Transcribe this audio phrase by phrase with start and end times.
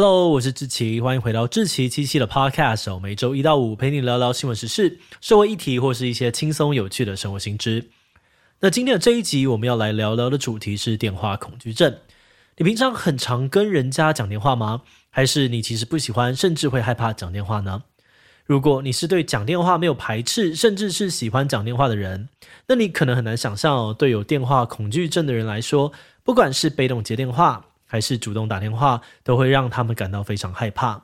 [0.00, 7.90] Hello，我是志奇，欢迎回到志奇七七的 Podcast，每周一到五陪你聊聊新闻时事、社会议题或是一些轻松有趣的生活新知。
[8.60, 11.96] 那今天的这一集我们要来聊聊的主题是电话恐惧症。
[12.58, 14.82] 你平常很常跟人家讲电话吗？
[15.10, 17.82] 还是你其实不喜欢，甚至会害怕讲电话呢？
[18.46, 22.28] 如果你是对讲电话没有排斥，甚至是喜欢讲电话的人，
[22.68, 25.90] 那你可能很难想象哦，对有电话恐惧症的人来说，
[26.22, 31.02] 不管是被动接电话，还是主动打电话，都会让他们感到非常害怕。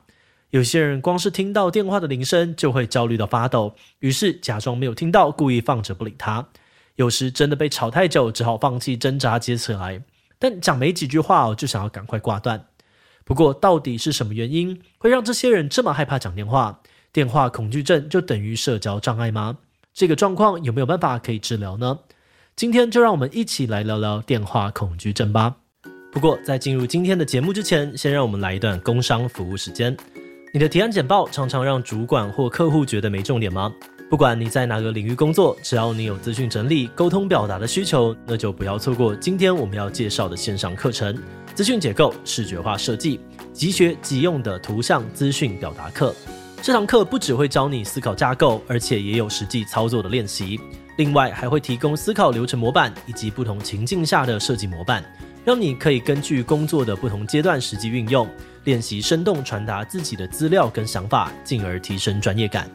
[0.51, 6.47] 有些人光是听到电话的铃声就会焦虑到发抖，于是假装没有听到，故意放着不理他。
[6.95, 10.01] 有时真的被吵太久，只好放弃挣扎接起来，
[10.39, 12.67] 但讲没几句话哦，就想要赶快挂断。
[13.25, 16.79] 不过，到底是什么原因会让这些人这么害怕讲电话？
[17.11, 19.57] 电话恐惧症就等于社交障碍吗？
[19.93, 21.99] 这个状况有没有办法可以治疗呢？
[22.55, 25.55] 今天就让我们一起来聊聊电话恐惧症吧。
[26.15, 29.95] 不过在进入今天的节目之前，先让我们来一段工商服务时间。
[30.53, 33.69] 你的提案简报常常让主管或客户觉得没重点吗？
[34.09, 41.21] 不管你在哪个领域工作，只要你有资讯整理、沟通表达的需求，那就不要错过今天我们要介绍的线上课程——
[41.53, 43.19] 资讯结构、视觉化设计、
[43.51, 46.15] 即学即用的图像资讯表达课。
[46.61, 50.57] 这堂课不只会教你思考架构，而且也有实际操作的练习。
[50.95, 55.03] 另外，还会提供思考流程模板以及不同情境下的设计模板，
[55.45, 58.27] 让你可以根据工作的不同阶段实际运用，
[58.63, 62.67] 练习生动传达自己的资料跟想法，进而提升专业感。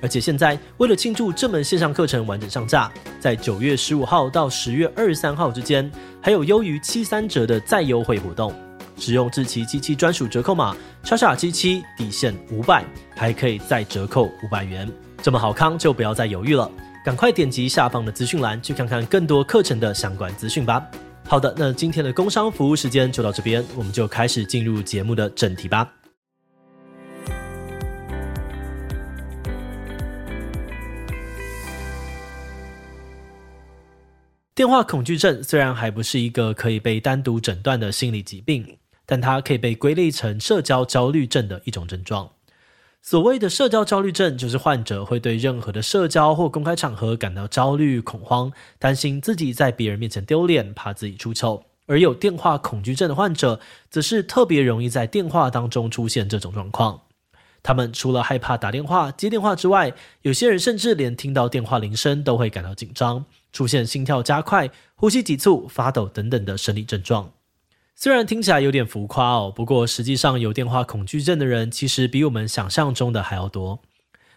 [0.00, 5.90] 而且现在，为了庆祝这门线上课程完整上架，在九月十五号到十月二十三号之间，
[6.22, 8.54] 还有优于七三折的再优惠活动。
[8.96, 12.84] 使用志祺七七专属折扣码，叉叉七七底线五百，
[13.16, 14.88] 还可以再折扣五百元。
[15.20, 16.70] 这么好康，就不要再犹豫了，
[17.04, 20.86] 赶快点击下方的资讯栏去看看更多课程的相关资讯吧。
[21.26, 25.92] 好的，那今天的工商服务时间就到这边，我们就开始进入节目的正题吧。
[34.54, 38.78] 电话恐惧症虽然还不是一个可以被单独诊断的心理疾病。
[39.06, 42.30] 但它可以被归类成社交焦虑症的一种症状。
[43.06, 51.62] 所谓的社交焦虑症，就是患者会对任何的社交或公开场合感到焦虑、恐慌，担心自己在别人面前丢脸，怕自己出丑。
[51.84, 53.60] 而有电话恐惧症的患者，
[53.90, 57.02] 则是特别容易在电话当中出现这种状况。
[57.62, 59.92] 他们除了害怕打电话、接电话之外，
[60.22, 67.30] 有些人甚至连听到电话铃声都会感到紧张，出现心跳加快、呼吸急促、发抖等等的生理症状。
[67.96, 73.80] 虽然听起来有点浮夸哦，不过实际上有电话恐惧症的人其实比我们想象中的还要多。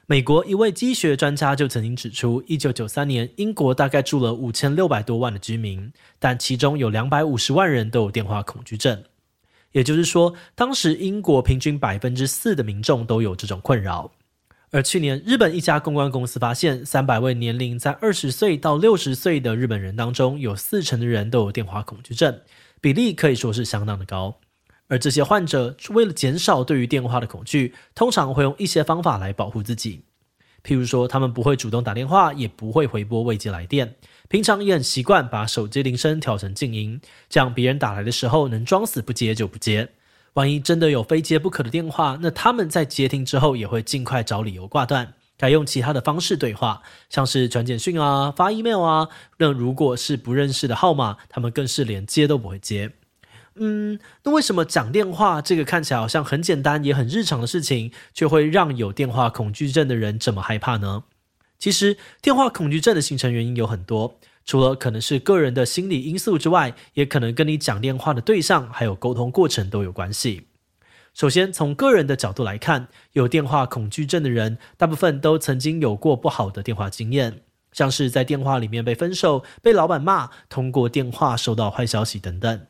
[0.05, 9.03] 美国一位机学专家就曾经指出，一九九三年英国大概住了五千六百多万的居民，但其中有两百五十万人都有电话恐惧症。
[9.71, 14.11] 也就是说，当时英国平均百分之四的民众都有这种困扰。
[14.71, 22.39] 而去年，日本一家公关公司发现，三百位年龄在二十岁到六十岁的日本人当中，有四成的人都有电话恐惧症。
[22.87, 24.33] 比例可以说是相当的高，
[24.87, 30.05] 而这些患者为了减少对于电话的恐惧，通常会用一些方法来保护自己。
[30.63, 33.95] 譬如说，他们不会主动打电话，也不会回拨未接来电，
[34.29, 39.89] 平常也很习惯把手机铃声调成静音，这样别人打来的时候能装死不接就不接。
[40.35, 45.13] 万一真的有非接不可的电话，那他们在接听之后也会尽快找理由挂断。
[45.37, 49.09] 改用其他的方式对话，像是传简讯啊、发 email 啊。
[49.37, 52.91] 那如果是不认识的号码，他们更是连接都不会接。
[53.59, 61.03] 嗯，那为什么讲电话这个看起来好像很简单也很日常的事情，却会让有电话恐惧症的人这么害怕呢？
[61.57, 70.43] 其实，电话恐惧症的形成原因有很多，除了可能是个人的心理因素之外，也可能跟你讲电话的对象还有沟通过程都有关系。
[71.17, 77.41] 首先，从个人的角度来看，有电话恐惧症的人，大部分都曾经有过不好的电话经验，
[77.71, 82.67] 像是在电话里面被分手、被老板骂、通过电话收到坏消息等等。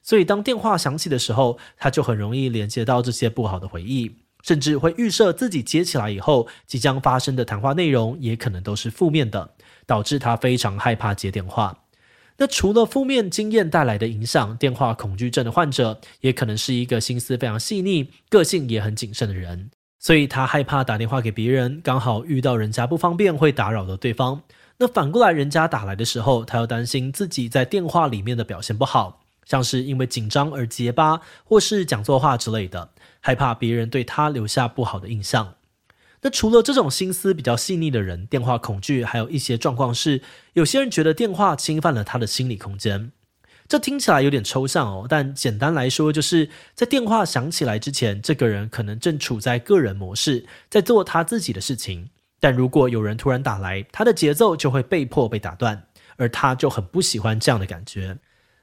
[0.00, 4.14] 所以，当电话响起的时候，他就很容易连接到这些不好的回忆，
[4.44, 9.56] 甚至会预设自己接起来以后即将发生的谈话内容也可能都是负面的，
[9.86, 11.76] 导致他非常害怕接电话。
[12.40, 24.40] 那除了负面经验带来的影响，电话恐惧症的患者也可能是一个心思非常细腻、个性也很谨慎的人，所以他害怕打电话给别人，刚好遇到人家不方便会打扰到对方。
[24.76, 32.88] 那反过来，人家打来的时候，他又担心自己在电话里面的表现不好，像是因为紧张而结巴，或是讲错话之类的，
[33.18, 35.54] 害怕别人对他留下不好的印象。
[36.22, 40.20] 那除了这种心思比较细腻的人，电话恐惧还有一些状况是，
[40.54, 43.12] 有些人觉得电话侵犯了他的心理空间。
[43.68, 52.08] 这听起来有点抽象哦，但简单来说，就是在电话响起来之前，这个人可能正处在个人模式，在做他自己的事情。
[52.40, 55.84] 但如果有人突然打来，他的节奏就会被迫被打断，
[56.16, 58.16] 而他就很不喜欢这样的感觉。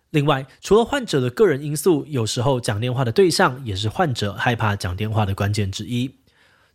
[0.10, 6.10] 另外，除了患者的个人因素，有时候讲电话的对象也是患者害怕讲电话的关键之一。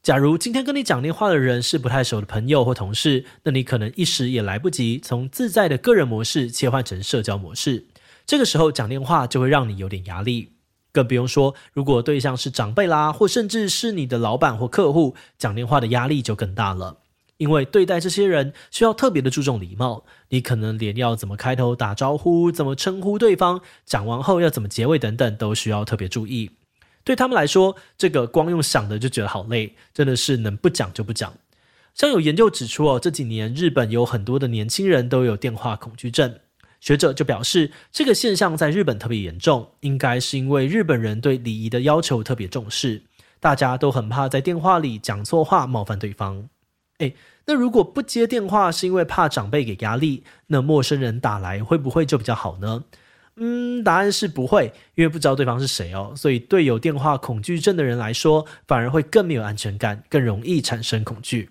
[0.02, 7.86] 假如今天跟你讲电话的人是不太熟的朋友或同事，那你可能一时也来不及从自在的个人模式切换成社交模式。
[8.24, 10.52] 这个时候讲电话就会让你有点压力，
[10.90, 17.00] 更不用说如果对象是长辈啦，或甚至是你的老板或客户，讲电话的压力就更大了。
[17.36, 26.50] 因为对待这些人需要特别的注重礼貌，你可能连要怎么开头打招呼、怎么称呼对方、讲完后要怎么结尾等等，都需要特别注意。
[27.02, 31.32] 对他们来说，这个光用想的就觉得好累，真的是能不讲就不讲。
[31.94, 36.38] 像有研究指出哦，这几年日本有很多的年轻人都有电话恐惧症，
[36.80, 43.02] 学者就表示，这个现象在日本特别严重，应该是因为日本人对礼仪的要求特别重视，
[43.40, 46.48] 大家都很怕在电话里讲错话冒犯对方。
[46.98, 47.14] 诶，
[47.46, 52.84] 那如果不接电话是因为怕长辈给压力，那陌生人打来会不会就比较好呢？
[53.42, 61.50] 嗯，答案是不会，因为不知道对方是谁哦，所以对有电话恐惧症的人来说，反而会更没有安全感，更容易产生恐惧。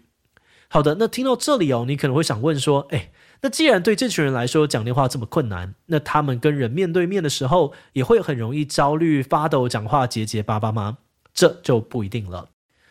[0.68, 3.10] 好的，那听到这里哦，你可能会想问说，诶，
[3.42, 11.00] 那既然对这群人来说讲电话这么困难，那他们跟人面对面的时候，也会很容易焦虑、发抖、讲话结结巴巴吗？
[11.34, 12.50] 这就不一定了。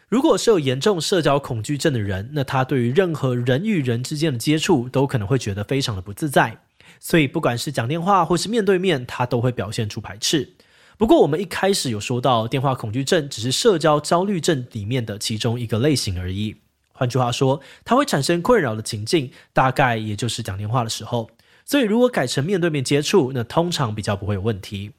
[0.09, 6.59] 如果是有严重社交恐惧症的人，那他对于任何人与人之间的接触都可能会觉得非常的不自在，
[7.01, 10.55] 所以不管是讲电话或是面对面，他都会表现出排斥。
[10.97, 16.57] 不过我们一开始有说到，电话恐惧症只是社交焦虑症里面的其中一个类型而已。
[16.93, 21.31] 换句话说，它会产生困扰的情境，大概也就是讲电话的时候。
[21.65, 24.91] 所以如果改成面对面接触，那通常比较不会有问题。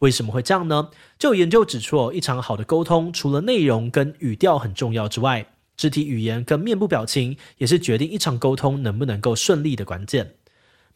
[0.00, 0.90] 为什么会这样呢？
[1.18, 5.46] 就研究指出，一场好的沟通，除了内容跟语调很重要之外，
[5.76, 10.34] 肢体语言跟面部表情也是决定一场沟通能不能够顺利的关键。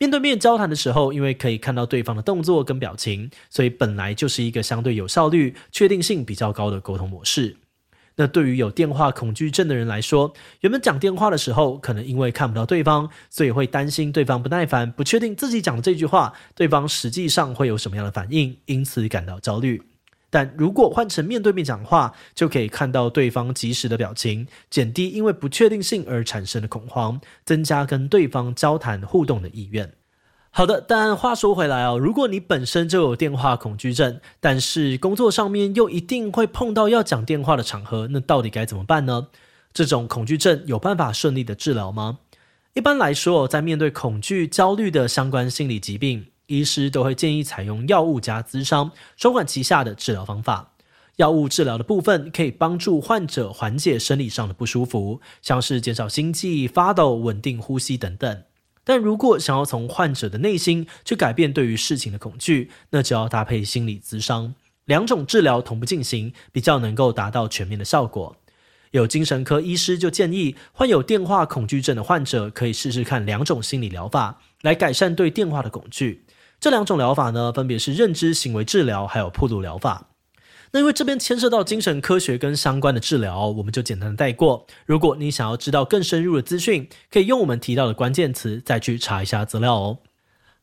[0.02, 7.56] 面对面交谈的时候，因为可以看到对方的动作跟表情，所以本来就是一个相对有效率、确定性比较高的沟通模式。
[8.16, 19.80] 那对于有电话恐惧症的人来说，原本讲电话的时候，可能因为看不到对方，所以会担心对方不耐烦，不确定自己讲的这句话，对方实际上会有什么样的反应，因此感到焦虑。
[20.32, 29.92] 但如果换成面对面讲话，就可以看到对方即时的表情，减低因为不确定性而产生的恐慌，增加跟对方交谈互动的意愿。
[30.48, 39.28] 好的，但话说回来哦，如果你本身就有电话恐惧症，但是工作上面又一定会碰到要讲电话的场合，那到底该怎么办呢？
[39.74, 42.20] 这种恐惧症有办法顺利的治疗吗？
[42.74, 46.26] 一般来说，在面对恐惧、焦虑的相关心理疾病，
[46.60, 50.74] 医师都会建议采用药物加咨商双管齐下的治疗方法。
[51.16, 58.42] 药物治疗的部分可以帮助患者缓解生理上的不舒服，像是减少心悸、发抖、稳定呼吸等等。
[58.82, 64.54] 但如果想要从患者的内心去改变对于事情的恐惧，那就要搭配心理咨商，
[64.86, 68.36] 两种治疗同步进行，比较能够达到全面的效果。
[68.90, 76.24] 有精神科医师就建议，患有电话恐惧症的患者可以试试看两种心理疗法，来改善对电话的恐惧。
[76.62, 80.10] 这两种疗法呢，分别是认知行为治疗还有暴露疗法。
[80.70, 84.64] 那因为这边牵涉到精神科学跟相关的治疗，我们就简单的带过。
[84.86, 89.98] 如果你想要知道更深入的资讯，可以用我们提到的关键词再去查一下资料哦。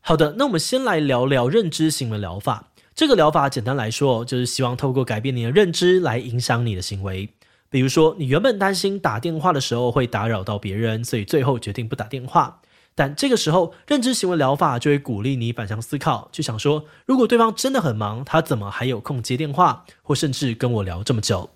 [0.00, 2.70] 好的，那我们先来聊聊认知行为疗法。
[2.94, 7.28] 这个疗法简单来说，就是希望透过改变你的认知来影响你的行为。
[7.68, 12.62] 比如说，你原本担心打电话的时候会打扰到别人，所以最后决定不打电话。
[12.94, 21.50] 但这个时候，认知行为疗法就会鼓励你反向思考，去想说，如果对方真的很忙，他怎么还有空接电话，或甚至跟我聊这么久？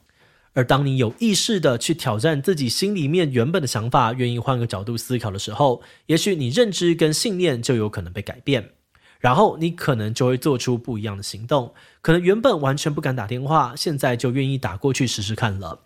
[0.55, 8.71] 而当你有意识的去挑战自己心里面原本的想法，愿意换个角度思考的时候，也许你认知跟信念就有可能被改变，
[9.19, 15.81] 然后你可能就会做出不一样的行动，可能原本完全不敢打电话，现在就愿意打过去试试看了。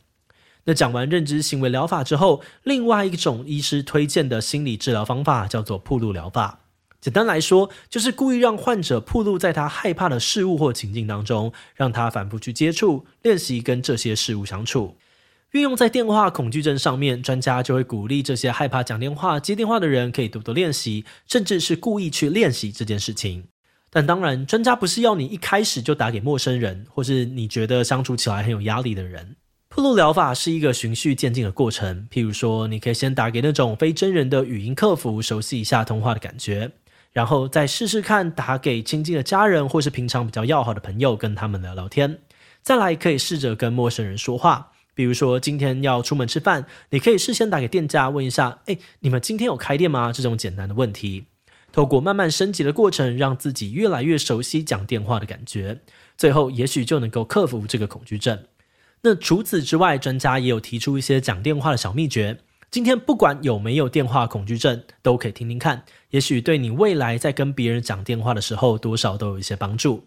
[0.68, 6.60] 那讲完认知行为疗法之后，另外一种医师推荐的心理治疗方法叫做暴露疗法。
[7.00, 14.98] 简单来说，就是故意让患者暴露在他害怕的事物或情境当中，让他反复去接触、练习跟这些事物相处。
[15.52, 23.44] 运用在电话恐惧症上面，专家就会鼓励这些害怕讲电话、接电话的人可以多多练习，甚至是故意去练习这件事情。
[23.88, 29.36] 但当然，专家不是要你一开始就打给陌生人，或是你觉得相处起来很有压力的人。
[29.68, 36.72] 铺路疗法是一个循序渐进的过程，譬如说，你可以先打给那种非真人的语音客服，熟悉一下通话的感觉，
[37.12, 42.18] 然后再试试看打给亲近的家人或是平常比较要好的朋友，跟他们聊聊天。
[42.62, 51.26] 再来可以试着跟陌生人说话，比如说今天要出门吃饭，你可以事先打给店家问一下：“哎，你们今天有开店吗？”这种简单的问题。
[51.70, 55.78] 透过慢慢升级的过程，让自己越来越熟悉讲电话的感觉，
[56.16, 58.42] 最后也许就能够克服这个恐惧症。
[59.02, 62.38] 那除此之外，专家也有提出一些讲电话的小秘诀。
[62.70, 70.04] 今天不管有没有电话恐惧症，都可以听听看，也许对你未来在跟别人讲电话的时候，多少都有一些帮助。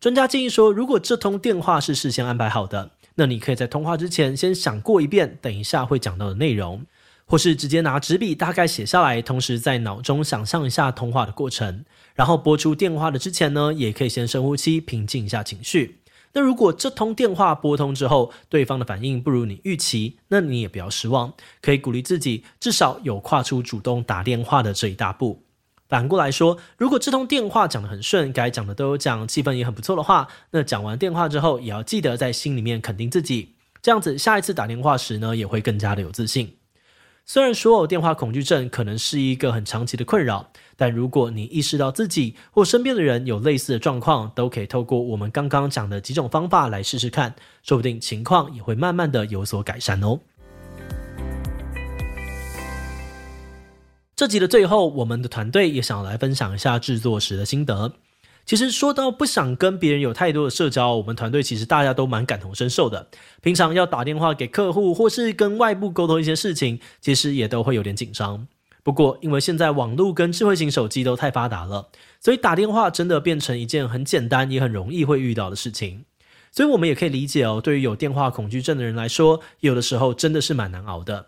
[0.00, 6.86] 专家建议说，如果这通电话是事先安排好的，那你可以在通话之前先想过一遍，等一下会讲到的内容。
[7.26, 11.84] 或是直接拿纸笔大概写下来，同时在脑中想象一下通话的过程，
[12.16, 15.99] 然后拨出电话的之前呢，也可以先深呼吸，平静一下情绪。
[16.32, 25.42] 那如果这通电话拨通之后，对方的反应不如你预期，那你也不要失望，可以鼓励自己，至少有跨出主动打电话的这一大步。
[25.88, 36.59] 反过来说，如果这通电话讲得很顺，该讲的都有讲，气氛也很不错的话，那讲完电话之后，也要记得在心里面肯定自己，这样子下一次打电话时呢，也会更加的有自信。
[37.32, 47.32] 虽然说电话恐惧症可能是一个很长期的困扰，但如果你意识到自己或身边的人有类似的状况，都可以透过我们刚刚讲的几种方法来试试看，
[47.62, 50.18] 说不定情况也会慢慢的有所改善哦。
[54.16, 57.92] 这集的最后，我们的团队也想来分享一下制作时的心得。
[58.44, 63.08] 其实说到不想跟别人有太多的社交，我们团队其实大家都蛮感同身受的。
[63.40, 68.48] 平常要打电话给客户，或是跟外部沟通一些事情，其实也都会有点紧张。
[68.82, 76.04] 不过因为现在网络跟智慧型手机都太发达了，所以打电话真的变成一件很简单也很容易会遇到的事情。
[76.50, 81.26] 所以我们也可以理解哦，对于有电话恐惧症的人来说，有的时候真的是蛮难熬的。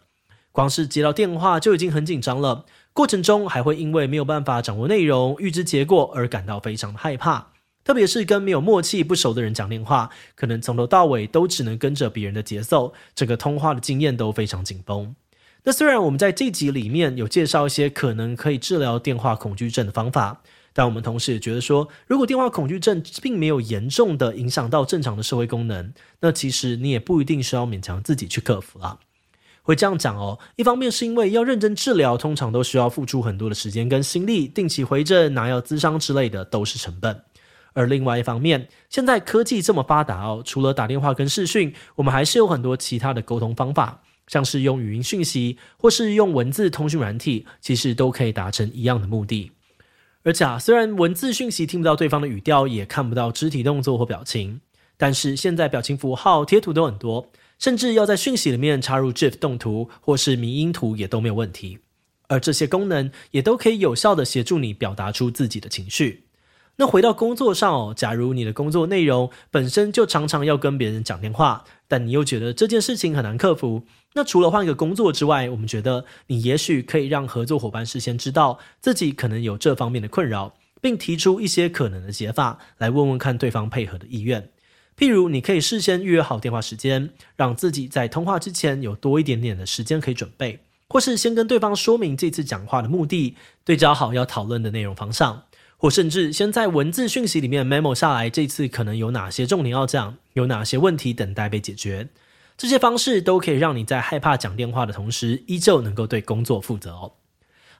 [0.51, 7.49] 光是接到电话就已经很紧张了，过程中还会因为没有办法掌握内容、预知结果而感到非常的害怕。
[7.85, 15.17] 特别是跟没有默契、不熟的人讲电话，可能从头到尾都只能跟着别人的节奏，整个通话的经验都非常紧绷。
[15.65, 29.01] 那虽然我们在这集里面有介绍一些可能可以治疗电话恐惧症的方法，但我们同时也觉得说，如果电话恐惧症并没有严重的影响到正常的社会功能，那其实你也不一定需要勉强自己去克服了。
[29.63, 37.23] 会这样讲哦，一方面是因为要认真治疗，通常都需要付出很多的时间跟心力，定期回诊、拿药、咨商之类的都是成本。
[37.75, 49.53] 而另外一方面，现在科技这么发达哦，除了打电话跟视讯，我们还是有很多其他的沟通方法，像是用语音讯息或是用文字通讯软体，其实都可以达成一样的目的。
[50.25, 54.61] 而且啊，虽然文字讯息听不到对方的语调，也看不到肢体动作或表情，
[54.99, 57.31] 但是现在表情符号、贴图都很多。
[57.63, 61.79] 甚至要在讯息里面插入 GIF 动图或是迷因图也都没有问题，
[62.27, 66.25] 而这些功能也都可以有效地协助你表达出自己的情绪。
[66.75, 84.51] 那回到工作上哦，假如你的工作内容本身就常常要跟别人讲电话，但你又觉得这件事情很难克服，那除了换个工作之外，我们觉得你也许可以让合作伙伴事先知道自己可能有这方面的困扰，并提出一些可能的解法，来问问看对方配合的意愿。
[84.97, 93.35] 譬如，你可以事先预约好电话时间，让自己在通话之前有多一点点的时间可以准备，或是先跟对方说明这次讲话的目的，
[93.65, 95.45] 对焦好要讨论的内容方向，
[95.77, 102.09] 或甚至先在文字讯息里面 memo 下来这次可能有哪些重点要讲，有哪些问题等待被解决。
[102.57, 107.13] 这些方式都可以让你在害怕讲电话的同时，依旧能够对工作负责哦。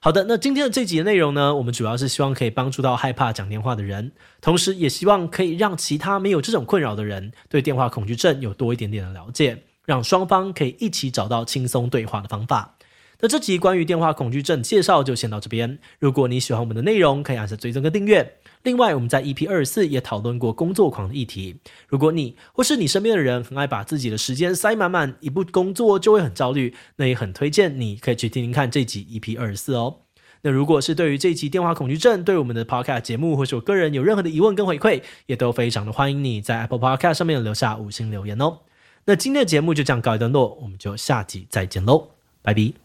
[0.03, 12.75] 好的，那今天的这集的内容呢，我们主要是希望可以帮助到害怕讲电话的人，同时也希望可以让其他没有这种困扰的人对电话恐惧症有多一点点的了解，让双方可以一起找到轻松对话的方法。
[13.19, 15.79] 那这集关于电话恐惧症介绍就先到这边。
[15.99, 18.35] 如果你喜欢我们的内容，可以按下追踪跟订阅。
[18.63, 21.57] 另外，我们在 EP 二十四也讨论过工作狂的议题。
[21.87, 29.97] 如果你或是你身边的人很爱把自己的时间塞满满，一不工作就会很焦虑，那也很推荐你可以去听听看这集 EP 二十四哦。
[30.41, 38.59] 那如果是对于这集电话恐惧症，对我们的 Podcast 节目或是我个人有任何的疑问跟回馈，也都非常的欢迎你在 Apple Podcast 上面留下五星留言哦。
[39.05, 42.09] 那今天的节目就这样告一段落，我们就下集再见喽，
[42.41, 42.82] 拜拜。